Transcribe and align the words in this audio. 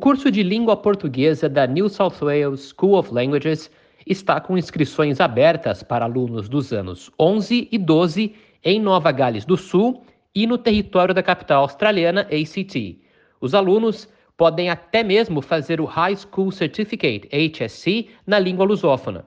curso 0.00 0.30
de 0.30 0.42
língua 0.42 0.78
portuguesa 0.78 1.46
da 1.46 1.66
New 1.66 1.86
South 1.90 2.14
Wales 2.22 2.72
School 2.74 2.94
of 2.94 3.12
Languages 3.12 3.70
está 4.06 4.40
com 4.40 4.56
inscrições 4.56 5.20
abertas 5.20 5.82
para 5.82 6.06
alunos 6.06 6.48
dos 6.48 6.72
anos 6.72 7.10
11 7.20 7.68
e 7.70 7.76
12 7.76 8.34
em 8.64 8.80
Nova 8.80 9.12
Gales 9.12 9.44
do 9.44 9.58
Sul 9.58 10.02
e 10.34 10.46
no 10.46 10.56
território 10.56 11.14
da 11.14 11.22
capital 11.22 11.64
australiana 11.64 12.22
ACT. 12.22 12.98
Os 13.42 13.54
alunos 13.54 14.08
podem 14.38 14.70
até 14.70 15.02
mesmo 15.02 15.42
fazer 15.42 15.82
o 15.82 15.84
High 15.84 16.16
School 16.16 16.50
Certificate 16.50 17.28
HSC 17.30 18.08
na 18.26 18.38
língua 18.38 18.64
lusófona. 18.64 19.26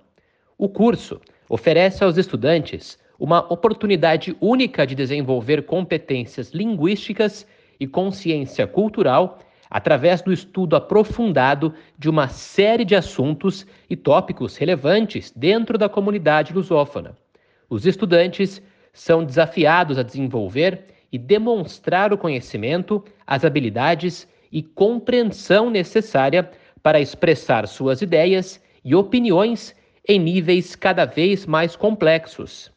O 0.57 0.67
curso 0.67 1.21
oferece 1.47 2.03
aos 2.03 2.17
estudantes 2.17 2.97
uma 3.19 3.41
oportunidade 3.53 4.35
única 4.41 4.87
de 4.87 4.95
desenvolver 4.95 5.67
competências 5.67 6.49
linguísticas 6.49 7.45
e 7.79 7.85
consciência 7.85 8.65
cultural 8.65 9.37
através 9.73 10.21
do 10.21 10.31
estudo 10.31 10.75
aprofundado 10.75 11.73
de 11.97 12.07
uma 12.07 12.27
série 12.27 12.85
de 12.85 12.95
assuntos 12.95 13.65
e 13.89 13.95
tópicos 13.95 14.55
relevantes 14.55 15.33
dentro 15.35 15.79
da 15.79 15.89
comunidade 15.89 16.53
lusófona. 16.53 17.17
Os 17.67 17.87
estudantes 17.87 18.61
são 18.93 19.25
desafiados 19.25 19.97
a 19.97 20.03
desenvolver 20.03 20.85
e 21.11 21.17
demonstrar 21.17 22.13
o 22.13 22.17
conhecimento, 22.19 23.03
as 23.25 23.43
habilidades 23.43 24.27
e 24.51 24.61
compreensão 24.61 25.71
necessária 25.71 26.51
para 26.83 27.01
expressar 27.01 27.67
suas 27.67 28.03
ideias 28.03 28.61
e 28.85 28.93
opiniões 28.93 29.75
em 30.07 30.19
níveis 30.19 30.75
cada 30.75 31.05
vez 31.05 31.47
mais 31.47 31.75
complexos. 31.75 32.71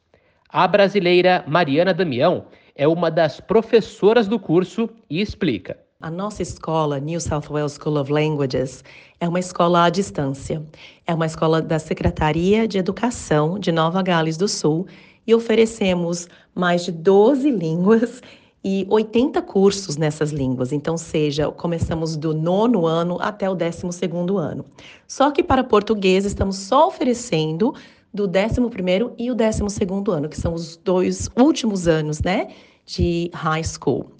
A 0.48 0.66
brasileira 0.66 1.44
Mariana 1.46 1.92
Damião 1.92 2.46
é 2.74 2.88
uma 2.88 3.10
das 3.10 3.38
professoras 3.38 4.26
do 4.26 4.38
curso 4.38 4.88
e 5.10 5.20
explica. 5.20 5.85
A 5.98 6.10
nossa 6.10 6.42
escola, 6.42 7.00
New 7.00 7.18
South 7.18 7.44
Wales 7.48 7.78
School 7.82 7.98
of 7.98 8.12
Languages, 8.12 8.84
é 9.18 9.26
uma 9.26 9.40
escola 9.40 9.84
à 9.84 9.88
distância. 9.88 10.62
É 11.06 11.14
uma 11.14 11.24
escola 11.24 11.62
da 11.62 11.78
Secretaria 11.78 12.68
de 12.68 12.76
Educação 12.76 13.58
de 13.58 13.72
Nova 13.72 14.02
Gales 14.02 14.36
do 14.36 14.46
Sul 14.46 14.86
e 15.26 15.34
oferecemos 15.34 16.28
mais 16.54 16.84
de 16.84 16.92
12 16.92 17.50
línguas 17.50 18.20
e 18.62 18.86
80 18.90 19.40
cursos 19.40 19.96
nessas 19.96 20.32
línguas. 20.32 20.70
Então, 20.70 20.98
seja, 20.98 21.50
começamos 21.50 22.14
do 22.14 22.34
nono 22.34 22.86
ano 22.86 23.16
até 23.18 23.48
o 23.48 23.54
décimo 23.54 23.90
segundo 23.90 24.36
ano. 24.36 24.66
Só 25.08 25.30
que 25.30 25.42
para 25.42 25.64
português 25.64 26.26
estamos 26.26 26.56
só 26.56 26.88
oferecendo 26.88 27.72
do 28.12 28.28
décimo 28.28 28.68
primeiro 28.68 29.14
e 29.16 29.30
o 29.30 29.34
décimo 29.34 29.70
segundo 29.70 30.12
ano, 30.12 30.28
que 30.28 30.38
são 30.38 30.52
os 30.52 30.76
dois 30.76 31.30
últimos 31.34 31.88
anos, 31.88 32.20
né, 32.20 32.48
de 32.84 33.30
high 33.32 33.64
school. 33.64 34.10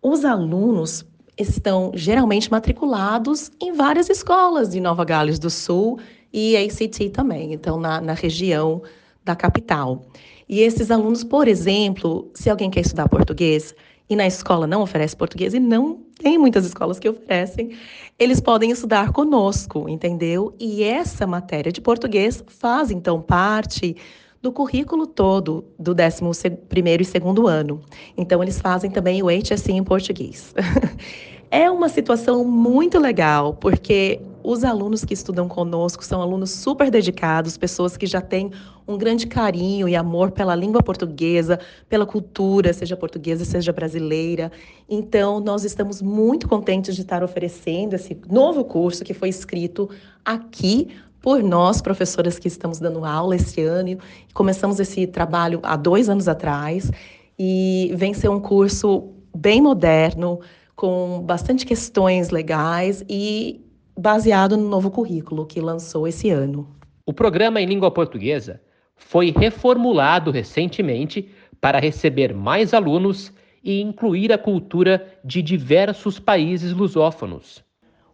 Os 0.00 0.24
alunos 0.24 1.04
estão 1.38 1.92
geralmente 1.94 2.50
matriculados 2.50 3.50
em 3.60 3.72
várias 3.72 4.10
escolas 4.10 4.70
de 4.70 4.80
Nova 4.80 5.04
Gales 5.04 5.38
do 5.38 5.48
Sul 5.48 5.98
e 6.32 6.56
ACT 6.56 7.10
também, 7.10 7.52
então 7.52 7.78
na, 7.78 8.00
na 8.00 8.12
região 8.12 8.82
da 9.24 9.36
capital. 9.36 10.06
E 10.48 10.60
esses 10.60 10.90
alunos, 10.90 11.22
por 11.22 11.46
exemplo, 11.46 12.30
se 12.34 12.50
alguém 12.50 12.70
quer 12.70 12.80
estudar 12.80 13.08
português 13.08 13.74
e 14.10 14.16
na 14.16 14.26
escola 14.26 14.66
não 14.66 14.80
oferece 14.80 15.14
português, 15.14 15.52
e 15.52 15.60
não 15.60 16.00
tem 16.18 16.38
muitas 16.38 16.64
escolas 16.64 16.98
que 16.98 17.08
oferecem, 17.08 17.76
eles 18.18 18.40
podem 18.40 18.70
estudar 18.70 19.12
conosco, 19.12 19.88
entendeu? 19.88 20.54
E 20.58 20.82
essa 20.82 21.26
matéria 21.26 21.70
de 21.70 21.80
português 21.80 22.42
faz 22.46 22.90
então 22.90 23.20
parte 23.20 23.94
do 24.40 24.52
currículo 24.52 25.06
todo 25.06 25.64
do 25.78 25.92
11 25.92 26.58
e 27.00 27.04
segundo 27.04 27.46
ano. 27.46 27.80
Então, 28.16 28.42
eles 28.42 28.60
fazem 28.60 28.90
também 28.90 29.22
o 29.22 29.26
HSC 29.26 29.72
em 29.72 29.82
português. 29.82 30.54
é 31.50 31.70
uma 31.70 31.88
situação 31.88 32.44
muito 32.44 32.98
legal, 32.98 33.54
porque 33.54 34.20
os 34.42 34.64
alunos 34.64 35.04
que 35.04 35.12
estudam 35.12 35.48
conosco 35.48 36.04
são 36.04 36.22
alunos 36.22 36.50
super 36.50 36.90
dedicados, 36.90 37.58
pessoas 37.58 37.96
que 37.96 38.06
já 38.06 38.20
têm 38.20 38.50
um 38.86 38.96
grande 38.96 39.26
carinho 39.26 39.86
e 39.86 39.94
amor 39.94 40.30
pela 40.30 40.54
língua 40.54 40.82
portuguesa, 40.82 41.60
pela 41.88 42.06
cultura, 42.06 42.72
seja 42.72 42.96
portuguesa, 42.96 43.44
seja 43.44 43.72
brasileira. 43.72 44.50
Então, 44.88 45.40
nós 45.40 45.64
estamos 45.64 46.00
muito 46.00 46.48
contentes 46.48 46.94
de 46.94 47.02
estar 47.02 47.22
oferecendo 47.22 47.94
esse 47.94 48.18
novo 48.30 48.64
curso 48.64 49.04
que 49.04 49.12
foi 49.12 49.28
escrito 49.28 49.90
aqui 50.24 50.88
por 51.20 51.42
nós, 51.42 51.80
professoras 51.82 52.38
que 52.38 52.48
estamos 52.48 52.78
dando 52.78 53.04
aula 53.04 53.36
esse 53.36 53.62
ano. 53.62 53.98
Começamos 54.32 54.78
esse 54.80 55.06
trabalho 55.06 55.60
há 55.62 55.76
dois 55.76 56.08
anos 56.08 56.28
atrás 56.28 56.90
e 57.38 57.92
vem 57.96 58.14
ser 58.14 58.28
um 58.28 58.40
curso 58.40 59.12
bem 59.34 59.60
moderno, 59.60 60.40
com 60.74 61.22
bastante 61.24 61.66
questões 61.66 62.30
legais 62.30 63.04
e 63.08 63.60
baseado 63.96 64.56
no 64.56 64.68
novo 64.68 64.90
currículo 64.90 65.44
que 65.44 65.60
lançou 65.60 66.06
esse 66.06 66.30
ano. 66.30 66.68
O 67.04 67.12
programa 67.12 67.60
em 67.60 67.66
língua 67.66 67.90
portuguesa 67.90 68.60
foi 68.96 69.32
reformulado 69.36 70.30
recentemente 70.30 71.28
para 71.60 71.80
receber 71.80 72.34
mais 72.34 72.74
alunos 72.74 73.32
e 73.62 73.80
incluir 73.80 74.32
a 74.32 74.38
cultura 74.38 75.18
de 75.24 75.42
diversos 75.42 76.18
países 76.18 76.72
lusófonos. 76.72 77.64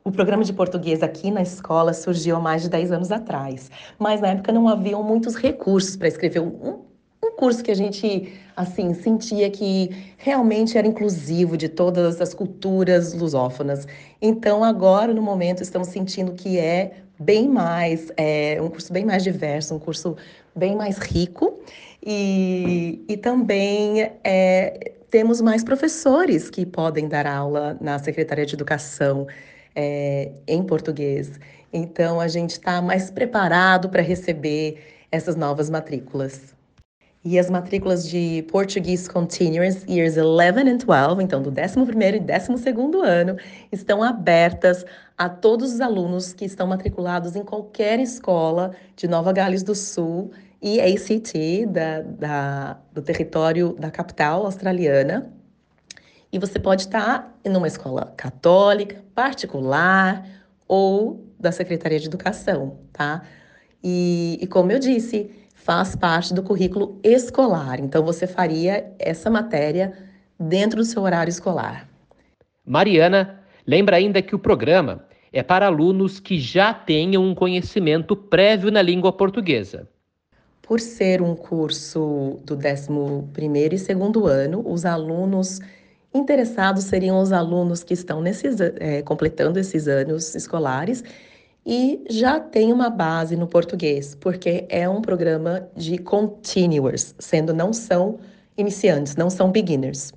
O 0.06 0.12
programa 0.12 0.44
de 0.44 0.52
português 0.52 1.02
aqui 1.02 1.30
na 1.30 1.40
escola 1.40 1.94
surgiu 1.94 2.36
há 2.36 2.38
mais 2.38 2.60
de 2.60 2.68
10 2.68 2.92
anos 2.92 3.10
atrás, 3.10 3.70
mas 3.98 4.20
na 4.20 4.28
época 4.28 4.52
não 4.52 4.68
haviam 4.68 5.02
muitos 5.02 5.34
recursos 5.34 5.96
para 5.96 6.08
escrever 6.08 6.40
um, 6.40 6.80
um 7.24 7.30
curso 7.34 7.64
que 7.64 7.70
a 7.70 7.74
gente 7.74 8.30
assim 8.54 8.92
sentia 8.92 9.48
que 9.48 10.12
realmente 10.18 10.76
era 10.76 10.86
inclusivo 10.86 11.56
de 11.56 11.70
todas 11.70 12.20
as 12.20 12.34
culturas 12.34 13.14
lusófonas. 13.14 13.88
Então 14.20 14.62
agora 14.62 15.14
no 15.14 15.22
momento 15.22 15.62
estamos 15.62 15.88
sentindo 15.88 16.32
que 16.32 16.58
é 16.58 16.98
bem 17.18 17.48
mais 17.48 18.12
é 18.18 18.58
um 18.60 18.68
curso 18.68 18.92
bem 18.92 19.06
mais 19.06 19.24
diverso, 19.24 19.74
um 19.74 19.78
curso 19.78 20.18
bem 20.54 20.76
mais 20.76 20.98
rico 20.98 21.60
e, 22.04 23.02
e 23.08 23.16
também 23.16 24.02
é, 24.22 24.92
temos 25.10 25.40
mais 25.40 25.64
professores 25.64 26.50
que 26.50 26.66
podem 26.66 27.08
dar 27.08 27.26
aula 27.26 27.78
na 27.80 27.98
Secretaria 27.98 28.44
de 28.44 28.54
Educação 28.54 29.26
é, 29.74 30.32
em 30.46 30.62
português. 30.62 31.38
Então, 31.72 32.20
a 32.20 32.28
gente 32.28 32.52
está 32.52 32.80
mais 32.80 33.10
preparado 33.10 33.88
para 33.88 34.02
receber 34.02 34.78
essas 35.10 35.36
novas 35.36 35.68
matrículas. 35.68 36.54
E 37.24 37.38
as 37.38 37.48
matrículas 37.48 38.06
de 38.06 38.44
Português 38.50 39.08
Continuous 39.08 39.82
Years 39.88 40.18
11 40.18 40.60
and 40.60 40.76
12, 40.76 41.22
então 41.22 41.40
do 41.40 41.50
11º 41.50 42.16
e 42.16 42.20
12º 42.20 43.02
ano, 43.02 43.36
estão 43.72 44.02
abertas 44.02 44.84
a 45.16 45.26
todos 45.28 45.72
os 45.72 45.80
alunos 45.80 46.34
que 46.34 46.44
estão 46.44 46.66
matriculados 46.66 47.34
em 47.34 47.42
qualquer 47.42 47.98
escola 47.98 48.72
de 48.94 49.08
Nova 49.08 49.32
Gales 49.32 49.62
do 49.62 49.74
Sul 49.74 50.32
e 50.60 50.78
ACT, 50.80 51.66
da, 51.66 52.02
da, 52.02 52.78
do 52.92 53.00
território 53.00 53.74
da 53.78 53.90
capital 53.90 54.44
australiana, 54.44 55.32
e 56.34 56.38
você 56.38 56.58
pode 56.58 56.82
estar 56.82 57.32
em 57.44 57.56
uma 57.56 57.68
escola 57.68 58.12
católica, 58.16 59.00
particular 59.14 60.26
ou 60.66 61.24
da 61.38 61.52
Secretaria 61.52 62.00
de 62.00 62.08
Educação, 62.08 62.80
tá? 62.92 63.22
E, 63.80 64.36
e 64.42 64.46
como 64.48 64.72
eu 64.72 64.80
disse, 64.80 65.30
faz 65.54 65.94
parte 65.94 66.34
do 66.34 66.42
currículo 66.42 66.98
escolar. 67.04 67.78
Então 67.78 68.04
você 68.04 68.26
faria 68.26 68.92
essa 68.98 69.30
matéria 69.30 69.92
dentro 70.36 70.78
do 70.78 70.84
seu 70.84 71.02
horário 71.02 71.30
escolar. 71.30 71.88
Mariana 72.66 73.38
lembra 73.64 73.94
ainda 73.94 74.20
que 74.20 74.34
o 74.34 74.38
programa 74.38 75.06
é 75.32 75.40
para 75.40 75.66
alunos 75.66 76.18
que 76.18 76.36
já 76.40 76.74
tenham 76.74 77.22
um 77.22 77.32
conhecimento 77.32 78.16
prévio 78.16 78.72
na 78.72 78.82
língua 78.82 79.12
portuguesa. 79.12 79.88
Por 80.60 80.80
ser 80.80 81.22
um 81.22 81.36
curso 81.36 82.40
do 82.42 82.56
11º 82.56 83.72
e 83.72 83.78
segundo 83.78 84.26
ano, 84.26 84.64
os 84.66 84.84
alunos 84.84 85.60
Interessados 86.14 86.84
seriam 86.84 87.20
os 87.20 87.32
alunos 87.32 87.82
que 87.82 87.92
estão 87.92 88.22
nesses, 88.22 88.60
é, 88.60 89.02
completando 89.02 89.58
esses 89.58 89.88
anos 89.88 90.36
escolares 90.36 91.02
e 91.66 92.04
já 92.08 92.38
têm 92.38 92.72
uma 92.72 92.88
base 92.88 93.36
no 93.36 93.48
português, 93.48 94.14
porque 94.14 94.64
é 94.68 94.88
um 94.88 95.02
programa 95.02 95.68
de 95.76 95.98
continuous, 95.98 97.16
sendo 97.18 97.52
não 97.52 97.72
são 97.72 98.18
iniciantes, 98.56 99.16
não 99.16 99.28
são 99.28 99.50
beginners. 99.50 100.12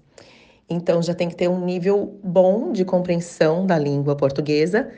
Então 0.69 1.01
já 1.01 1.15
tem 1.15 1.29
que 1.29 1.35
ter 1.35 1.47
um 1.47 1.65
nível 1.65 2.19
bom 2.23 2.71
de 2.71 2.85
compreensão 2.85 3.65
da 3.65 3.79
língua 3.79 4.15
portuguesa 4.15 4.91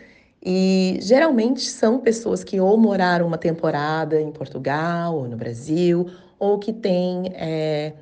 e 0.44 1.00
geralmente 1.02 1.62
são 1.62 2.00
pessoas 2.00 2.44
que 2.44 2.60
ou 2.60 2.78
moraram 2.78 3.26
uma 3.26 3.38
temporada 3.38 4.20
em 4.20 4.32
Portugal 4.32 5.16
ou 5.16 5.30
no 5.30 5.38
Brasil 5.38 6.08
ou 6.38 6.60
que 6.60 6.74
têm 6.74 7.32
é, 7.36 7.94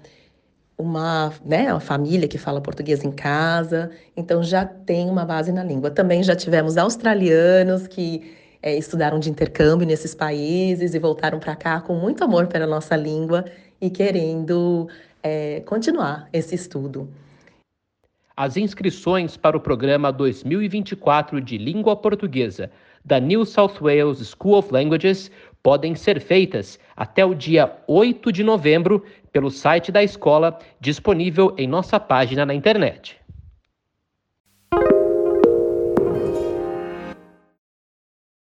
uma, 0.78 1.34
né, 1.44 1.72
uma 1.72 1.80
família 1.80 2.28
que 2.28 2.38
fala 2.38 2.62
português 2.62 3.04
em 3.04 3.12
casa, 3.12 3.90
então 4.16 4.44
já 4.44 4.64
tem 4.64 5.10
uma 5.10 5.26
base 5.26 5.52
na 5.52 5.64
língua. 5.64 5.90
Também 5.90 6.22
já 6.22 6.36
tivemos 6.36 6.78
australianos 6.78 7.88
que 7.88 8.36
é, 8.62 8.78
estudaram 8.78 9.20
de 9.20 9.30
intercâmbio 9.30 9.88
nesses 9.88 10.14
países 10.14 10.94
e 10.94 11.00
voltaram 11.00 11.40
para 11.40 11.56
cá 11.56 11.82
com 11.82 11.96
muito 11.96 12.24
amor 12.24 12.48
pela 12.48 12.68
nossa 12.68 12.96
língua 12.96 13.46
e 13.82 13.90
querendo 13.90 14.88
é, 15.24 15.62
continuar 15.62 16.30
esse 16.32 16.54
estudo. 16.54 17.10
As 18.36 18.56
inscrições 18.56 19.36
para 19.36 19.58
o 19.58 19.60
programa 19.60 20.12
2024 20.12 21.42
de 21.42 21.58
língua 21.58 21.96
portuguesa 21.96 22.70
da 23.04 23.20
New 23.20 23.44
South 23.46 23.80
Wales 23.82 24.20
School 24.20 24.60
of 24.60 24.72
Languages 24.72 25.32
podem 25.68 25.96
ser 25.96 26.22
feitas 26.22 26.80
até 26.96 27.26
o 27.26 27.36
dia 27.36 27.70
8 27.88 28.32
de 28.32 28.42
novembro 28.42 29.04
pelo 29.34 29.52
site 29.52 29.92
da 29.92 30.02
escola, 30.02 30.58
disponível 30.80 31.54
em 31.58 31.68
nossa 31.68 32.00
página 32.00 32.46
na 32.46 32.54
internet. 32.54 33.20